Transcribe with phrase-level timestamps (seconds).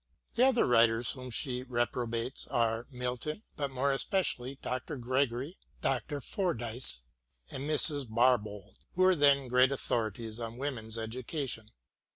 [0.33, 4.97] The other writers whom she reprobates are Milton, but more especially Dr.
[4.97, 6.19] Gregory, Dr.
[6.21, 7.03] Fordyce,
[7.51, 8.05] and Mrs.
[8.09, 11.69] Barbauld, who were then great authorities on women's education.